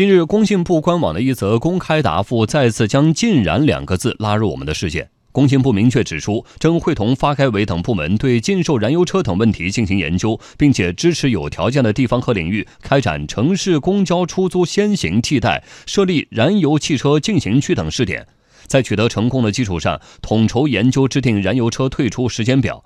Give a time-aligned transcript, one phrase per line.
[0.00, 5.10] 近日，工信部官网的一则公开答复再次将“禁燃”两个字拉入我们的视线。
[5.30, 18.26] 工信部明确指出，正会同发改委等部门对禁售燃油车等问题进行研究，并且支持有条件的地方和领域开展城市公交出租先行替代、设立燃油汽车禁行区等试点，
[18.66, 22.82] 在取得成功的基础上，统筹研究制定燃油车退出时间表。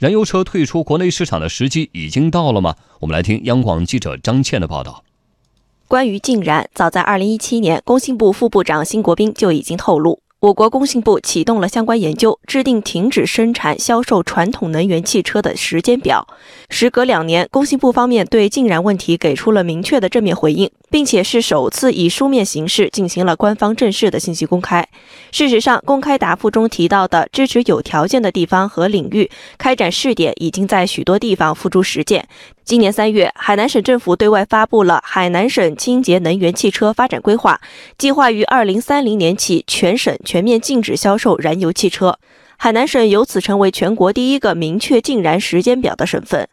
[0.00, 2.74] 燃油车退出国内市场的时机已经到了吗？
[2.98, 5.04] 我们来听央广记者张倩的报道。
[5.88, 16.26] 关于禁燃，早在2017年，工信部副部长辛国斌就已经透露，我国工信部启动了相关研究，制定停止生产销售传统能源汽车的时间表。
[16.70, 20.68] 时隔两年，工信部方面对禁燃问题给出了明确的正面回应。
[20.96, 24.88] 并且是首次以书面形式进行了官方正式的信息公开。
[25.30, 32.26] 事实上，公开答复中提到的支持有条件的地方和领域开展试点，已经在许多地方付诸实践。
[32.64, 37.60] 今年三月，海南省政府对外发布了《海南省清洁能源汽车发展规划》，
[37.98, 42.18] 计划于二零三零年起全省全面禁止销售燃油汽车。
[42.56, 46.48] 海南省由此成为全国第一个明确禁燃时间表的省份。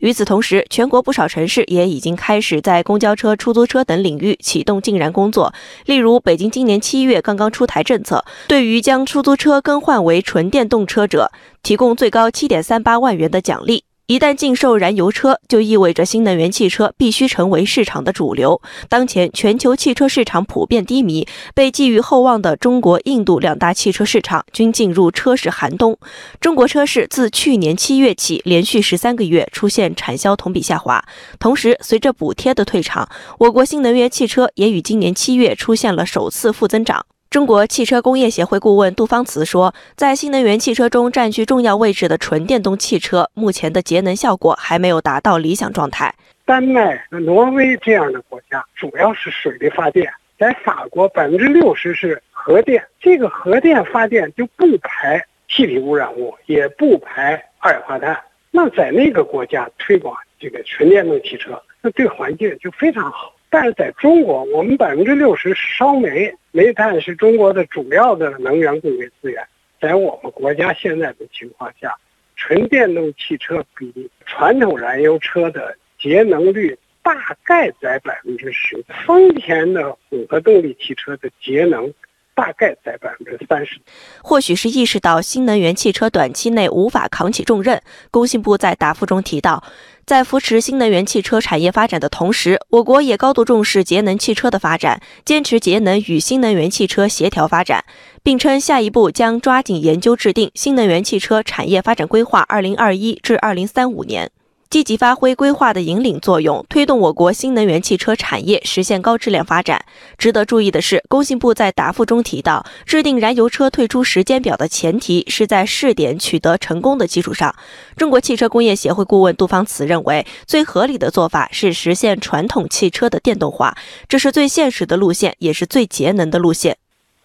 [0.00, 5.54] 与此同时，全国不少城市也已经开始在公交车、出租车等领域启动禁燃工作。
[5.86, 13.85] 例如，北京今年七月刚刚出台政策，对于将出租车更换为纯电动车者，提供最高七点三八万元的奖励。
[14.06, 18.62] 一旦禁售燃油车，就意味着新能源汽车必须成为市场的主流。
[18.88, 21.26] 当前全球汽车市场普遍低迷，
[21.56, 25.98] 被寄予厚望的中国、印度两大汽车市场均进入车市寒冬。
[26.40, 31.04] 中国车市自去年七月起，连续十三个月出现产销同比下滑。
[31.40, 33.08] 同时，随着补贴的退场，
[33.40, 37.04] 我国新能源汽车也于今年七月出现了首次负增长。
[37.28, 46.14] 中国汽车工业协会顾问杜芳慈说，在新能源汽车中占据重要位置的纯电动汽车，目前的节能效果还没有达到理想状态。
[46.44, 58.16] 丹麦、挪威这样的国家主要是水力发电，在法国百分之六十是核电，这个核电发电就不排气体污染物，也不排二氧化碳。
[58.52, 63.32] 那在那个国家推广这个纯电动汽车，那对环境就非常好。
[63.58, 69.42] 但是在中国，我们百分之六十烧煤，煤炭是中国的主要的能源供给资源。
[69.80, 71.96] 在我们国家现在的情况下，
[72.36, 81.90] 纯电动汽车比传统燃油车的节能率大概在百分之十，丰田的混合动力汽车的节能。
[82.36, 83.80] 大概在百分之三十。
[84.22, 87.82] 或许是意识到新能源汽车短期内无法扛起重任，
[88.12, 89.64] 工信部在答复中提到，
[90.04, 97.84] 在扶持新能源汽车产业发展的同时，我国也高度重视节能汽车的发展，坚持节能与新能源汽车协调发展，
[98.22, 104.30] 并称下一步将抓紧研究制定新能源汽车产业发展规划（二零二一至二零三五年）。
[104.68, 109.84] 积极发挥规划的引领作用，推动我国新能源汽车产业实现高质量发展。
[110.18, 117.54] 值得注意的是，工信部在答复中提到，制定燃油车退出时间表的前提是在试点取得成功的基础上。
[117.96, 123.76] 中国汽车工业协会顾问杜芳慈认为，最合理的做法是实现传统汽车的电动化，
[124.08, 126.76] 这是最现实的路线，也是最节能的路线。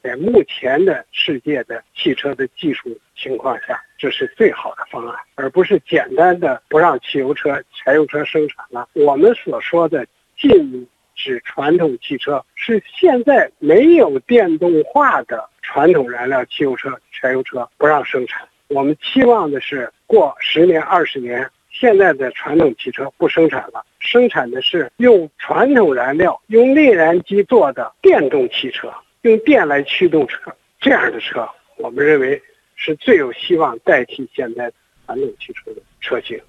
[0.04, 8.88] 在目前的世界的汽车的技术情况下，这是最好的方案，而不是简单的不让汽油车、柴油车生产了。
[8.94, 10.06] 我们所说的
[10.38, 18.48] 禁止传统汽车，是现在没有电动化的传统燃料汽油车、柴油车不让生产。
[18.70, 28.92] 我们期望的是，过十年、二十年，现在的传统汽车不生产了，生产的是用传统燃料、用内燃机做的电动汽车。
[29.22, 32.42] 用电来驱动车，这样的车，我们认为
[32.76, 34.72] 是最有希望代替现在
[35.06, 36.40] 传统汽车的车型。